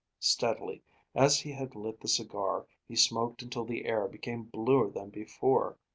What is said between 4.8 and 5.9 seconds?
than before.